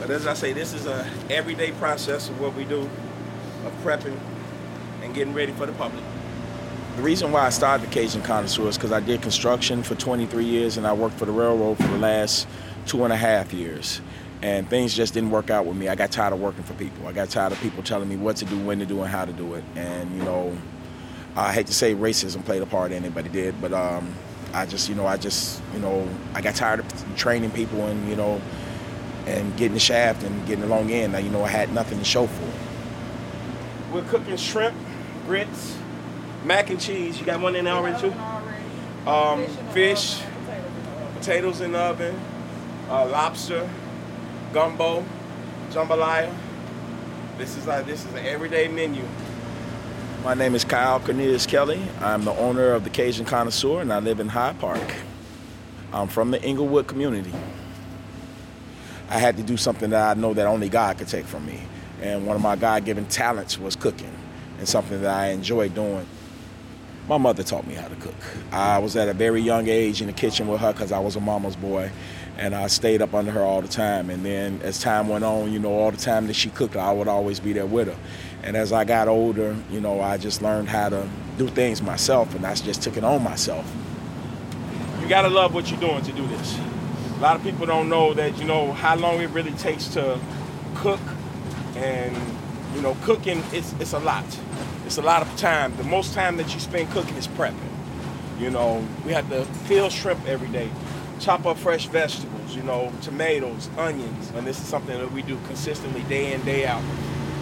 [0.00, 2.80] But as I say, this is a everyday process of what we do,
[3.66, 4.18] of prepping
[5.02, 6.02] and getting ready for the public.
[6.96, 10.44] The reason why I started the Cajun Connoisseur is because I did construction for 23
[10.44, 12.48] years and I worked for the railroad for the last
[12.86, 14.00] two and a half years.
[14.42, 15.88] And things just didn't work out with me.
[15.88, 17.06] I got tired of working for people.
[17.06, 19.26] I got tired of people telling me what to do, when to do, and how
[19.26, 19.64] to do it.
[19.76, 20.56] And, you know,
[21.36, 23.60] I hate to say racism played a part in it, but it did.
[23.60, 24.14] But um,
[24.54, 28.08] I just, you know, I just, you know, I got tired of training people and,
[28.08, 28.40] you know,
[29.26, 31.12] and getting the shaft and getting the long end.
[31.12, 32.54] Now, you know, I had nothing to show for it.
[33.92, 34.76] We're cooking shrimp,
[35.26, 35.76] grits,
[36.44, 37.18] mac and cheese.
[37.18, 38.14] You got one in there already too?
[39.08, 40.20] Um, fish,
[41.16, 42.18] potatoes in the oven,
[42.88, 43.68] uh, lobster,
[44.52, 45.04] gumbo,
[45.70, 46.34] jambalaya.
[47.38, 49.02] This is like this is an everyday menu.
[50.22, 51.82] My name is Kyle Cornelius Kelly.
[52.00, 54.82] I'm the owner of the Cajun Connoisseur, and I live in Hyde Park.
[55.92, 57.32] I'm from the Englewood community.
[59.10, 61.60] I had to do something that I know that only God could take from me,
[62.00, 64.14] and one of my God-given talents was cooking,
[64.58, 66.06] and something that I enjoy doing.
[67.08, 68.14] My mother taught me how to cook.
[68.52, 71.16] I was at a very young age in the kitchen with her because I was
[71.16, 71.90] a mama's boy,
[72.38, 74.10] and I stayed up under her all the time.
[74.10, 76.92] And then as time went on, you know, all the time that she cooked, I
[76.92, 77.96] would always be there with her.
[78.44, 82.32] And as I got older, you know, I just learned how to do things myself,
[82.36, 83.68] and I just took it on myself.
[85.02, 86.56] You gotta love what you're doing to do this.
[87.20, 90.18] A lot of people don't know that, you know, how long it really takes to
[90.74, 91.00] cook,
[91.76, 92.16] and
[92.74, 94.24] you know, cooking it's it's a lot.
[94.86, 95.76] It's a lot of time.
[95.76, 97.58] The most time that you spend cooking is prepping.
[98.38, 100.70] You know, we have to peel shrimp every day,
[101.18, 105.38] chop up fresh vegetables, you know, tomatoes, onions, and this is something that we do
[105.46, 106.82] consistently day in, day out.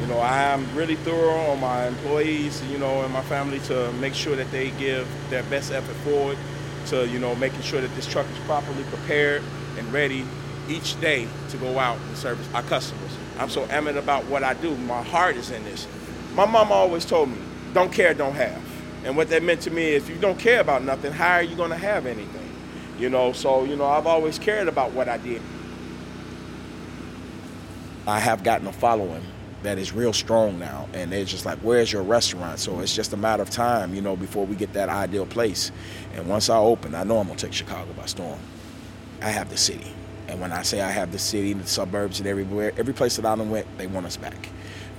[0.00, 3.90] You know, I am really thorough on my employees, you know, and my family to
[3.94, 6.38] make sure that they give their best effort forward
[6.90, 9.42] to, you know, making sure that this truck is properly prepared
[9.78, 10.24] and ready
[10.68, 13.10] each day to go out and service our customers.
[13.38, 14.76] I'm so adamant about what I do.
[14.76, 15.86] My heart is in this.
[16.34, 17.38] My mom always told me,
[17.72, 18.62] don't care, don't have.
[19.04, 21.42] And what that meant to me, is if you don't care about nothing, how are
[21.42, 22.50] you going to have anything?
[22.98, 25.42] You know, so, you know, I've always cared about what I did.
[28.06, 29.22] I have gotten a following
[29.62, 30.88] that is real strong now.
[30.92, 32.60] And they're just like, where's your restaurant?
[32.60, 35.72] So it's just a matter of time, you know, before we get that ideal place.
[36.14, 38.38] And once I open, I know I'm going to take Chicago by storm.
[39.22, 39.92] I have the city.
[40.28, 43.26] And when I say I have the city, the suburbs, and everywhere, every place that
[43.26, 44.48] I went, they want us back.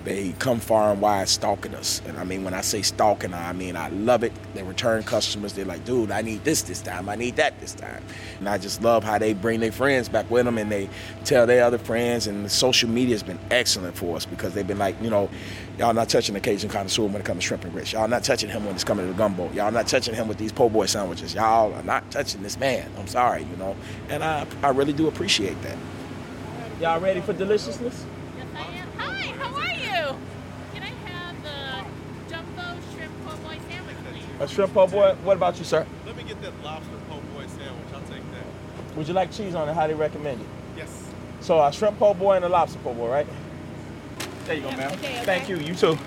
[0.05, 2.01] They come far and wide stalking us.
[2.05, 4.31] And I mean, when I say stalking, I mean, I love it.
[4.53, 5.53] They return customers.
[5.53, 7.09] They're like, dude, I need this this time.
[7.09, 8.03] I need that this time.
[8.39, 10.89] And I just love how they bring their friends back with them and they
[11.23, 12.27] tell their other friends.
[12.27, 15.29] And social media has been excellent for us because they've been like, you know,
[15.79, 17.91] y'all not touching the Cajun connoisseur when it comes to shrimp and grits.
[17.91, 19.51] Y'all not touching him when it's coming to the gumbo.
[19.53, 21.33] Y'all not touching him with these po' boy sandwiches.
[21.33, 22.89] Y'all are not touching this man.
[22.99, 23.75] I'm sorry, you know.
[24.09, 25.77] And I, I really do appreciate that.
[26.79, 28.05] Y'all ready for deliciousness?
[28.37, 28.89] Yes, I am.
[28.97, 30.17] Hi, how are you?
[30.73, 31.85] Can I have the
[32.29, 34.24] jumbo shrimp po' boy sandwich, please?
[34.39, 35.15] A shrimp po' boy.
[35.23, 35.85] What about you, sir?
[36.05, 37.93] Let me get that lobster po' boy sandwich.
[37.93, 38.95] I'll take that.
[38.97, 39.73] Would you like cheese on it?
[39.73, 40.47] Highly recommend it.
[40.75, 40.89] Yes.
[41.39, 43.27] So a shrimp po' boy and a lobster po' boy, right?
[44.45, 44.91] There you go, ma'am.
[44.93, 45.25] okay, okay.
[45.25, 45.57] Thank you.
[45.57, 45.97] You too.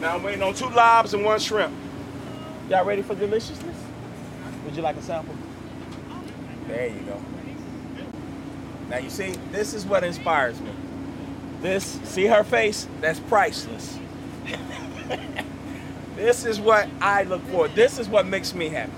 [0.00, 1.74] Now I'm waiting on two lobs and one shrimp.
[2.68, 3.76] Y'all ready for deliciousness?
[4.64, 5.34] Would you like a sample?
[6.68, 7.20] There you go.
[8.88, 10.70] Now you see, this is what inspires me.
[11.60, 12.86] This, see her face?
[13.00, 13.98] That's priceless.
[16.16, 17.68] this is what I look for.
[17.68, 18.92] This is what makes me happy.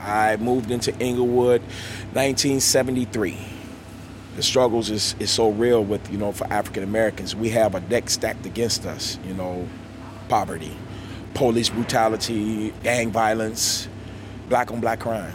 [0.00, 1.60] I moved into Englewood
[2.12, 3.38] 1973.
[4.34, 7.36] The struggles is, is so real with, you know, for African Americans.
[7.36, 9.68] We have a deck stacked against us, you know,
[10.28, 10.76] poverty,
[11.34, 13.88] police brutality, gang violence,
[14.48, 15.34] black on black crime.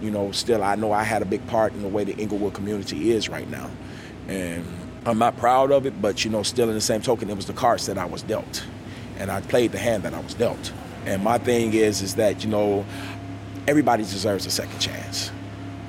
[0.00, 2.54] You know, still I know I had a big part in the way the Englewood
[2.54, 3.70] community is right now.
[4.26, 4.66] And
[5.04, 7.46] I'm not proud of it, but you know, still in the same token, it was
[7.46, 8.64] the cards that I was dealt.
[9.18, 10.72] And I played the hand that I was dealt.
[11.06, 12.84] And my thing is is that, you know,
[13.66, 15.30] everybody deserves a second chance.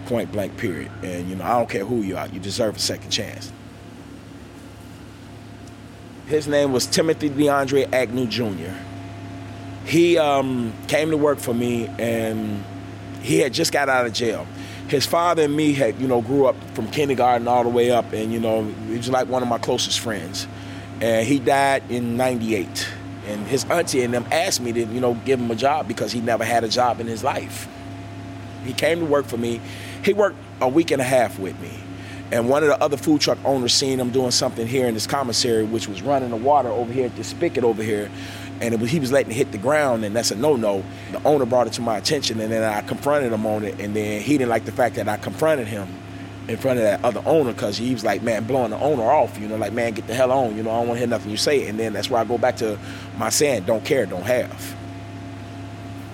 [0.06, 0.92] Point blank period.
[1.04, 3.52] And you know, I don't care who you are, you deserve a second chance.
[6.28, 8.74] His name was Timothy DeAndre Agnew Jr.
[9.86, 12.64] He um, came to work for me and
[13.22, 14.48] he had just got out of jail.
[14.88, 18.12] His father and me had, you know, grew up from kindergarten all the way up,
[18.14, 20.48] and you know, he was like one of my closest friends.
[21.02, 22.88] And he died in '98.
[23.28, 26.12] And his auntie and them asked me to, you know, give him a job because
[26.12, 27.68] he never had a job in his life.
[28.66, 29.62] He came to work for me.
[30.04, 31.72] He worked a week and a half with me.
[32.32, 35.08] And one of the other food truck owners seen him doing something here in this
[35.08, 38.10] commissary, which was running the water over here at the spigot over here.
[38.64, 40.84] And was, he was letting it hit the ground, and that's a no-no.
[41.12, 43.80] The owner brought it to my attention, and then I confronted him on it.
[43.82, 45.88] And then he didn't like the fact that I confronted him.
[46.48, 49.40] in front of that other owner because he was like, man, blowing the owner off,
[49.40, 51.08] you know, like, man, get the hell on, you know, I don't want to hear
[51.08, 51.68] nothing you say.
[51.68, 52.78] And then that's where I go back to
[53.18, 54.76] my saying, don't care, don't have.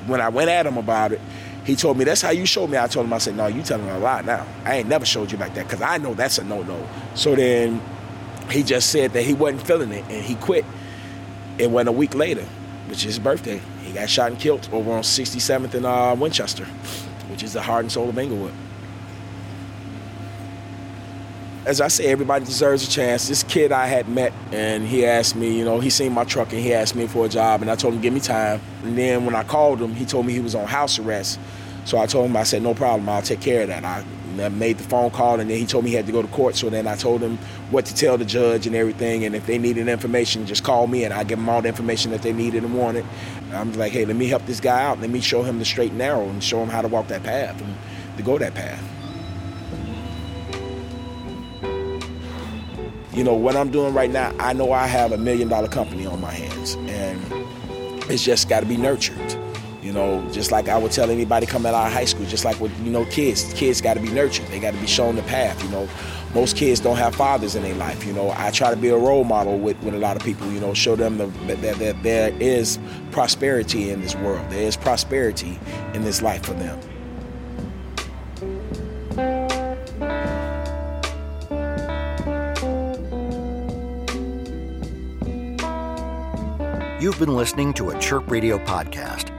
[0.05, 1.21] When I went at him about it,
[1.65, 2.77] he told me, that's how you showed me.
[2.77, 4.45] I told him, I said, no, you telling a lie now.
[4.65, 6.87] I ain't never showed you like that because I know that's a no-no.
[7.15, 7.81] So then
[8.49, 10.65] he just said that he wasn't feeling it and he quit.
[11.59, 12.45] It went a week later,
[12.87, 13.61] which is his birthday.
[13.83, 16.63] He got shot and killed over on 67th and uh, Winchester,
[17.29, 18.53] which is the heart and soul of Englewood.
[21.65, 23.27] As I say, everybody deserves a chance.
[23.27, 26.53] This kid I had met, and he asked me, you know, he seen my truck
[26.53, 28.61] and he asked me for a job, and I told him, give me time.
[28.83, 31.39] And then when I called him, he told me he was on house arrest.
[31.83, 34.05] So I told him, I said, no problem, I'll take care of that.
[34.39, 36.27] I made the phone call, and then he told me he had to go to
[36.29, 36.55] court.
[36.55, 37.37] So then I told him
[37.71, 39.25] what to tell the judge and everything.
[39.25, 42.11] And if they needed information, just call me, and I give them all the information
[42.11, 43.05] that they needed and wanted.
[43.53, 44.99] I'm like, hey, let me help this guy out.
[44.99, 47.23] Let me show him the straight and narrow, and show him how to walk that
[47.23, 47.75] path and
[48.17, 48.83] to go that path.
[53.13, 54.33] You know what I'm doing right now.
[54.39, 57.21] I know I have a million dollar company on my hands, and
[58.09, 59.38] it's just got to be nurtured.
[59.89, 62.59] You know, just like I would tell anybody coming out of high school, just like
[62.59, 64.45] with you know kids, kids got to be nurtured.
[64.49, 65.63] They got to be shown the path.
[65.63, 65.89] You know,
[66.35, 68.05] most kids don't have fathers in their life.
[68.05, 70.45] You know, I try to be a role model with, with a lot of people.
[70.51, 71.25] You know, show them the,
[71.55, 72.77] that, that there is
[73.09, 74.47] prosperity in this world.
[74.51, 75.59] There is prosperity
[75.95, 76.79] in this life for them.
[87.01, 89.38] You've been listening to a Chirp Radio podcast.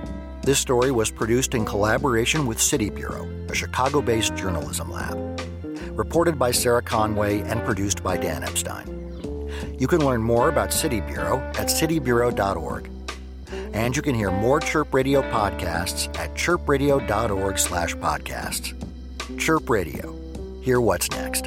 [0.50, 5.16] This story was produced in collaboration with City Bureau, a Chicago based journalism lab.
[5.96, 9.48] Reported by Sarah Conway and produced by Dan Epstein.
[9.78, 12.90] You can learn more about City Bureau at citybureau.org.
[13.74, 18.74] And you can hear more Chirp Radio podcasts at chirpradio.org slash podcasts.
[19.38, 20.16] Chirp Radio.
[20.62, 21.46] Hear what's next.